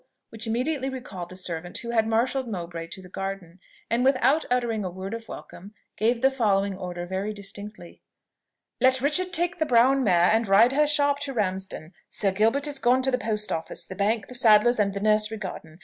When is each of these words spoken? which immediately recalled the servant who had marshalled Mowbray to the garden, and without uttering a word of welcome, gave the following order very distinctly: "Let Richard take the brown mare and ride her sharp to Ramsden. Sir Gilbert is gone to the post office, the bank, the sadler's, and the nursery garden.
which 0.31 0.47
immediately 0.47 0.89
recalled 0.89 1.29
the 1.29 1.35
servant 1.35 1.77
who 1.77 1.91
had 1.91 2.07
marshalled 2.07 2.47
Mowbray 2.47 2.87
to 2.87 3.03
the 3.03 3.07
garden, 3.07 3.59
and 3.87 4.03
without 4.03 4.45
uttering 4.49 4.83
a 4.83 4.89
word 4.89 5.13
of 5.13 5.27
welcome, 5.27 5.75
gave 5.95 6.23
the 6.23 6.31
following 6.31 6.75
order 6.75 7.05
very 7.05 7.33
distinctly: 7.35 8.01
"Let 8.79 8.99
Richard 8.99 9.31
take 9.31 9.59
the 9.59 9.65
brown 9.67 10.03
mare 10.03 10.31
and 10.31 10.47
ride 10.47 10.71
her 10.71 10.87
sharp 10.87 11.19
to 11.19 11.33
Ramsden. 11.33 11.93
Sir 12.09 12.31
Gilbert 12.31 12.65
is 12.65 12.79
gone 12.79 13.03
to 13.03 13.11
the 13.11 13.19
post 13.19 13.51
office, 13.51 13.85
the 13.85 13.93
bank, 13.95 14.27
the 14.27 14.33
sadler's, 14.33 14.79
and 14.79 14.95
the 14.95 15.01
nursery 15.01 15.37
garden. 15.37 15.79